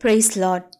Price 0.00 0.36
Lord 0.38 0.74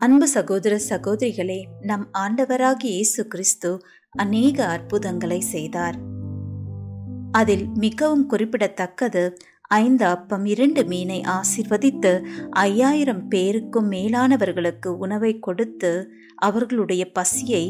அன்பு 0.00 0.26
சகோதர 0.26 0.74
சகோதரிகளே 0.90 1.58
நம் 1.80 2.04
ஆண்டவராகிய 2.12 2.92
இயேசு 2.96 3.22
கிறிஸ்து 3.26 3.70
அநேக 4.12 4.66
அற்புதங்களை 4.66 5.40
செய்தார். 5.40 5.96
அதில் 7.30 7.66
மிகவும் 7.76 8.26
குறிப்பிடத்தக்கது 8.26 9.24
ஐந்து 9.68 10.04
அப்பம் 10.04 10.44
இரண்டு 10.44 10.84
மீனை 10.84 11.20
ஆசிர்வதித்து 11.34 12.12
ஐயாயிரம் 12.50 13.28
பேருக்கும் 13.28 13.88
மேலானவர்களுக்கு 13.88 14.92
உணவை 14.98 15.38
கொடுத்து 15.38 15.92
அவர்களுடைய 16.34 17.04
பசியை 17.12 17.64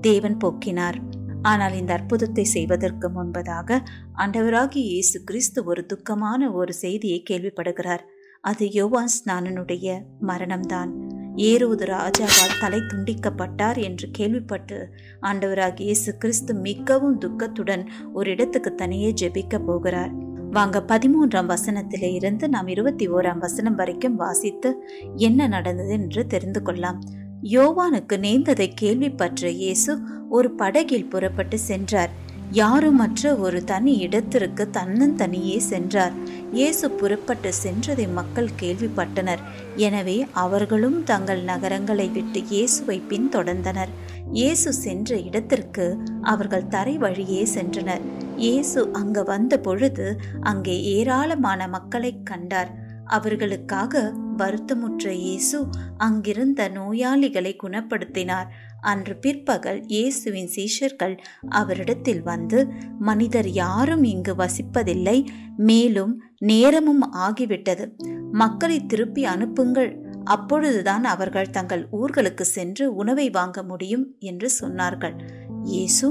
தேவன் 0.00 0.38
போக்கினார். 0.44 0.98
ஆனால் 1.42 1.72
இந்த 1.72 1.92
அற்புதத்தை 1.92 2.44
செய்வதற்கு 2.44 3.08
முன்பதாக 3.08 3.80
ஆண்டவராகிய 4.14 4.84
இயேசு 4.92 5.18
கிறிஸ்து 5.24 5.64
ஒரு 5.64 5.84
துக்கமான 5.86 6.50
ஒரு 6.52 6.72
செய்தியை 6.72 7.22
கேள்விப்படுகிறார். 7.30 8.04
அது 8.40 8.72
யோவான் 8.72 9.10
ஸ்நானனுடைய 9.14 10.02
மரணம்தான். 10.26 10.90
ஏறுவது 11.34 11.84
ராஜாவால் 11.86 12.58
தலை 12.60 12.78
துண்டிக்கப்பட்டார் 12.78 13.78
என்று 13.82 14.10
கேள்விப்பட்டு 14.10 14.94
ஆண்டவராக 15.20 15.80
இயேசு 15.80 16.16
கிறிஸ்து 16.16 16.54
மிகவும் 16.54 17.20
துக்கத்துடன் 17.20 17.84
ஒரு 18.12 18.30
இடத்துக்கு 18.30 18.74
தனியே 18.74 19.14
ஜெபிக்க 19.20 19.58
போகிறார். 19.58 20.10
வாங்க 20.50 20.84
பதிமூன்றாம் 20.86 21.54
வசனத்திலே 21.54 22.12
இருந்து 22.12 22.48
நாம் 22.48 22.66
இருபத்தி 22.66 23.08
ஓராம் 23.08 23.38
வசனம் 23.38 23.74
வரைக்கும் 23.74 24.16
வாசித்து 24.16 24.84
என்ன 25.16 25.46
நடந்தது 25.46 25.88
என்று 25.88 26.26
தெரிந்து 26.26 26.62
கொள்ளலாம். 26.62 27.00
யோவானுக்கு 27.42 28.16
நேர்ந்ததை 28.16 28.70
கேள்விப்பற்ற 28.74 29.50
இயேசு 29.50 29.98
ஒரு 30.28 30.50
படகில் 30.50 31.10
புறப்பட்டு 31.10 31.58
சென்றார். 31.58 32.26
யாருமற்ற 32.52 33.38
ஒரு 33.38 33.64
தனி 33.64 33.96
இடத்திற்கு 33.96 34.68
தன்னந்தனியே 34.72 35.56
சென்றார். 35.56 36.12
இயேசு 36.52 36.90
புறப்பட்டு 36.90 37.50
சென்றதை 37.62 38.12
மக்கள் 38.12 38.50
கேள்விப்பட்டனர். 38.60 39.42
எனவே 39.76 40.26
அவர்களும் 40.32 41.04
தங்கள் 41.04 41.42
நகரங்களை 41.42 42.08
விட்டு 42.08 42.40
இயேசுவை 42.46 43.02
பின்தொடர்ந்தனர். 43.08 43.92
இயேசு 44.32 44.72
சென்ற 44.72 45.18
இடத்திற்கு 45.18 45.86
அவர்கள் 46.22 46.68
தரை 46.68 46.98
வழியே 46.98 47.42
சென்றனர். 47.54 48.00
இயேசு 48.36 48.90
அங்கு 48.92 49.24
வந்த 49.24 49.58
பொழுது 49.58 50.20
அங்கே 50.40 50.82
ஏராளமான 50.82 51.68
மக்களை 51.68 52.22
கண்டார். 52.22 52.72
அவர்களுக்காக 53.04 54.12
வருத்தமுற்ற 54.38 55.12
இயேசு 55.12 55.58
அங்கிருந்த 55.96 56.68
நோயாளிகளை 56.68 57.52
குணப்படுத்தினார். 57.62 58.48
அன்று 58.80 59.14
பிற்பகல் 59.16 59.80
இயேசுவின் 59.86 60.50
சீஷர்கள் 60.56 61.14
அவரிடத்தில் 61.48 62.22
வந்து 62.22 62.58
மனிதர் 62.98 63.48
யாரும் 63.48 64.04
இங்கு 64.04 64.34
வசிப்பதில்லை 64.34 65.18
மேலும் 65.56 66.12
நேரமும் 66.38 67.04
ஆகிவிட்டது. 67.26 67.86
மக்களை 68.32 68.78
திருப்பி 68.86 69.24
அனுப்புங்கள். 69.24 69.90
அப்பொழுதுதான் 70.24 71.04
அவர்கள் 71.04 71.50
தங்கள் 71.50 71.84
ஊர்களுக்கு 71.92 72.44
சென்று 72.56 72.94
உணவை 72.94 73.30
வாங்க 73.30 73.62
முடியும் 73.62 74.06
என்று 74.18 74.50
சொன்னார்கள். 74.60 75.16
இயேசு 75.64 76.08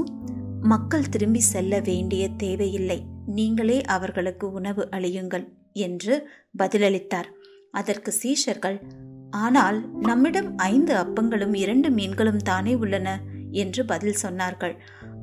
மக்கள் 0.62 1.08
திரும்பி 1.08 1.40
செல்ல 1.40 1.74
வேண்டிய 1.80 2.24
தேவையில்லை. 2.36 2.98
நீங்களே 3.26 3.78
அவர்களுக்கு 3.82 4.46
உணவு 4.52 4.82
அளியுங்கள் 4.90 5.44
என்று 5.72 6.14
பதிலளித்தார். 6.58 7.28
அதற்கு 7.78 8.10
சீஷர்கள் 8.22 8.78
ஆனால் 9.38 9.78
நம்மிடம் 10.00 10.50
ஐந்து 10.66 10.92
அப்பங்களும் 10.96 11.54
இரண்டு 11.54 11.88
மீன்களும் 11.90 12.44
தானே 12.44 12.74
உள்ளன? 12.74 13.08
என்று 13.62 13.82
பதில் 13.84 14.20
சொன்னார்கள். 14.22 14.74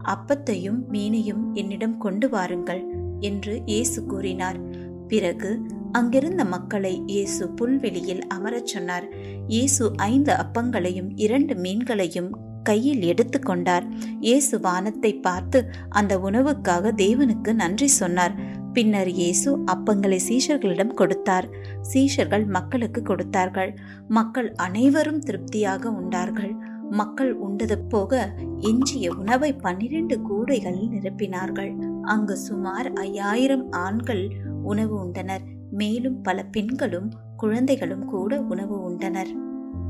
அப்பத்தையும் 0.06 0.80
மீனையும் 0.92 1.44
என்னிடம் 1.54 1.98
கொண்டு 1.98 2.28
வாருங்கள் 2.30 2.82
என்று 3.20 3.54
இயேசு 3.66 4.00
கூறினார். 4.06 4.60
பிறகு 5.08 5.52
அங்கிருந்த 5.92 6.44
மக்களை 6.46 6.94
இயேசு 7.06 7.44
புல்வெளியில் 7.50 8.24
அமரச் 8.28 8.72
சொன்னார். 8.74 9.06
இயேசு 9.48 9.84
ஐந்து 10.12 10.34
அப்பங்களையும் 10.34 11.12
இரண்டு 11.26 11.54
மீன்களையும் 11.56 12.30
கையில் 12.64 13.04
எடுத்துக்கொண்டார். 13.12 13.86
இயேசு 14.20 14.56
வானத்தை 14.60 15.12
பார்த்து 15.28 15.60
அந்த 15.90 16.14
உணவுக்காக 16.28 16.94
தேவனுக்கு 17.04 17.52
நன்றி 17.54 17.90
சொன்னார். 18.02 18.36
பின்னர் 18.76 19.10
இயேசு 19.10 19.50
அப்பங்களை 19.74 20.20
சீஷர்களிடம் 20.30 20.94
கொடுத்தார். 20.94 21.48
சீஷர்கள் 21.94 22.46
மக்களுக்கு 22.48 23.02
கொடுத்தார்கள். 23.02 23.72
மக்கள் 24.08 24.50
அனைவரும் 24.56 25.20
திருப்தியாக 25.20 25.92
உண்டார்கள். 25.92 26.54
மக்கள் 26.90 27.32
உண்டது 27.36 27.78
போக 27.80 28.34
எஞ்சிய 28.60 29.14
உணவை 29.16 29.54
பன்னிரண்டு 29.54 30.16
கூடைகளில் 30.30 30.92
நிரப்பினார்கள். 30.92 31.72
அங்கு 32.02 32.38
சுமார் 32.38 32.94
ஐயாயிரம் 32.94 33.72
ஆண்கள் 33.72 34.24
உணவு 34.64 34.96
உண்டனர். 35.06 35.46
மேலும் 35.72 36.22
பல 36.22 36.44
பெண்களும் 36.44 37.10
குழந்தைகளும் 37.38 38.06
கூட 38.06 38.42
உணவு 38.42 38.76
உண்டனர். 38.90 39.32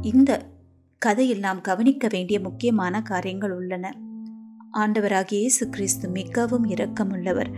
இந்த 0.02 0.32
கதையில் 1.02 1.40
நாம் 1.40 1.62
கவனிக்க 1.62 2.08
வேண்டிய 2.12 2.40
முக்கியமான 2.40 3.02
காரியங்கள் 3.02 3.52
உள்ளன. 3.52 3.86
ஆண்டவராகிய 4.78 5.42
இயேசு 5.44 5.70
கிறிஸ்து 5.70 6.10
மிகவும் 6.10 6.66
இரக்கமுள்ளவர். 6.70 7.52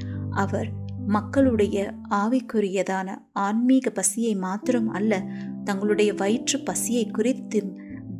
அவர் 0.44 0.70
மக்களுடைய 1.08 1.78
ஆவிக்குரியதான 2.14 3.10
ஆன்மீக 3.32 3.90
பசியை 3.90 4.34
மாத்திரம் 4.36 4.90
அல்ல 4.90 5.22
தங்களுடைய 5.64 6.12
வயிற்று 6.14 6.60
பசியை 6.64 7.06
குறித்து 7.10 7.62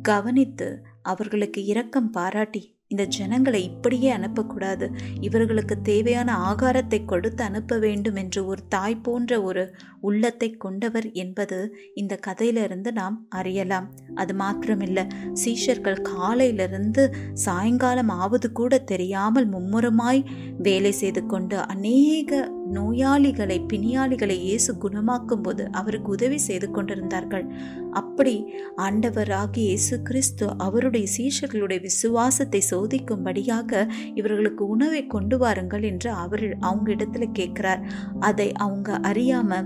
கவனித்து 0.02 0.68
அவர்களுக்கு 1.02 1.60
இரக்கம் 1.64 2.10
பாராட்டி 2.10 2.62
இந்த 2.90 3.04
ஜனங்களை 3.04 3.60
இப்படியே 3.62 4.10
அனுப்பக்கூடாது. 4.16 4.86
இவர்களுக்கு 5.20 5.74
தேவையான 5.80 6.36
ஆகாரத்தை 6.50 7.04
கொடுத்து 7.04 7.42
அனுப்ப 7.44 7.78
வேண்டும் 7.78 8.14
என்று 8.14 8.46
ஒரு 8.46 8.62
தாய் 8.68 8.96
போன்ற 9.00 9.40
ஒரு 9.42 9.64
உள்ளத்தை 10.00 10.48
கொண்டவர் 10.56 11.08
என்பது 11.12 11.58
இந்த 11.94 12.16
கதையிலிருந்து 12.16 12.92
நாம் 12.92 13.16
அறியலாம். 13.28 13.88
அது 14.14 14.34
மாத்திரமில்லை 14.34 15.04
சீஷர்கள் 15.32 16.00
காலையிலிருந்து 16.02 17.04
சாயங்காலம் 17.44 18.12
ஆவது 18.20 18.50
கூட 18.52 18.78
தெரியாமல் 18.84 19.48
மும்முரமாய் 19.48 20.22
வேலை 20.58 20.92
செய்து 20.92 21.26
கொண்டு 21.26 21.58
அநேக 21.66 22.40
நோயாளிகளை 22.76 23.56
பிணியாளிகளை 23.70 24.36
இயேசு 24.40 24.70
குணமாக்கும் 24.74 25.42
போது 25.42 25.62
அவருக்கு 25.70 26.08
உதவி 26.10 26.38
செய்து 26.38 26.68
கொண்டிருந்தார்கள். 26.70 27.44
அப்படி 27.90 28.34
ஆண்டவராகி 28.76 29.62
இயேசு 29.68 29.96
கிறிஸ்து 30.02 30.46
அவருடைய 30.56 31.06
சீஷர்களுடைய 31.16 31.80
விசுவாசத்தை 31.80 32.62
சோதிக்கும்படியாக 32.70 33.86
இவர்களுக்கு 34.14 34.64
உணவை 34.68 35.02
கொண்டு 35.06 35.38
வாருங்கள் 35.38 35.82
என்று 35.82 36.10
அவர் 36.24 36.46
அவங்க 36.60 36.88
இடத்துல 36.92 37.26
கேட்கிறார். 37.32 37.84
அதை 38.20 38.48
அவங்க 38.52 38.98
அறியாம 39.10 39.60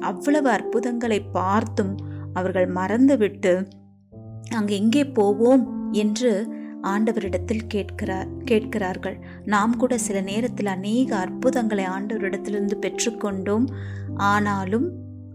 அவ்வளவு 0.00 0.50
அற்புதங்களை 0.50 1.20
பார்த்தும் 1.38 1.94
அவர்கள் 2.32 2.68
மறந்துவிட்டு 2.72 3.54
அங்கே 4.50 4.74
எங்கே 4.76 5.04
போவோம்? 5.18 5.64
என்று 5.92 6.30
ஆண்டவரிடத்தில் 6.92 7.66
கேட்கிறார் 7.66 8.28
கேட்கிறார்கள். 8.44 9.16
நாம் 9.44 9.74
கூட 9.76 9.94
சில 9.98 10.20
நேரத்தில் 10.30 10.74
அநேக 10.76 11.10
அற்புதங்களை 11.16 11.86
ஆண்டவரிடத்திலிருந்து 11.96 12.78
பெற்றுக்கொண்டோம். 12.84 13.66
ஆனாலும் 14.32 14.86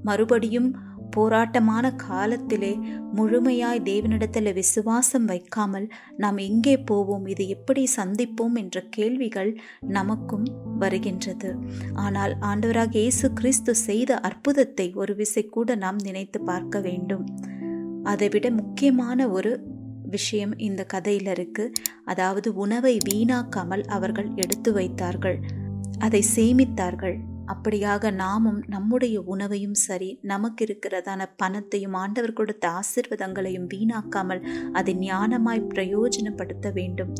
மறுபடியும் 0.03 0.69
போராட்டமான 1.15 1.85
காலத்திலே 2.03 2.71
முழுமையாய் 3.17 3.81
தேவனிடத்தில் 3.83 4.49
விசுவாசம் 4.53 5.25
வைக்காமல் 5.25 5.87
நாம் 6.17 6.37
எங்கே 6.37 6.75
போவோம் 6.89 7.25
இதை 7.25 7.45
எப்படி 7.47 7.83
சந்திப்போம் 7.95 8.55
என்ற 8.55 8.79
கேள்விகள் 8.89 9.51
நமக்கும் 9.97 10.45
வருகின்றது. 10.79 11.51
ஆனால் 12.05 12.35
ஆண்டவராக 12.41 12.95
இயேசு 13.01 13.27
கிறிஸ்து 13.33 13.73
செய்த 13.87 14.19
அற்புதத்தை 14.29 14.87
ஒரு 15.01 15.15
விசை 15.15 15.43
கூட 15.47 15.75
நாம் 15.75 15.99
நினைத்து 16.07 16.41
பார்க்க 16.41 16.79
வேண்டும். 16.79 17.25
அதைவிட 18.03 18.47
முக்கியமான 18.51 19.29
ஒரு 19.29 19.51
விஷயம் 20.09 20.57
இந்த 20.57 20.83
கதையில் 20.83 21.25
இருக்கு. 21.25 21.71
அதாவது 22.05 22.53
உணவை 22.53 22.97
வீணாக்காமல் 23.09 23.83
அவர்கள் 23.83 24.29
எடுத்து 24.35 24.73
வைத்தார்கள். 24.73 25.39
அதை 25.99 26.23
சேமித்தார்கள். 26.35 27.19
அப்படியாக 27.47 28.11
நாமும் 28.11 28.63
நம்முடைய 28.67 29.21
உணவையும் 29.21 29.73
சரி 29.73 30.19
நமக்கு 30.21 30.65
இருக்கிறதான 30.65 31.25
பணத்தையும் 31.37 31.93
ஆண்டவர் 31.93 32.33
கொடுத்த 32.33 32.69
ஆசிர்வாதங்களையும் 32.69 33.67
வீணாக்காமல் 33.73 34.45
அதை 34.73 34.95
ஞானமாய் 34.95 35.69
பிரயோஜனப்படுத்த 35.75 36.73
வேண்டும். 36.73 37.13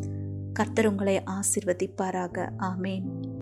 கர்த்தர் 0.54 0.88
உங்களை 0.88 1.22
ஆசிர்வதிப்பாராக. 1.26 2.50
ஆமேன். 2.60 3.19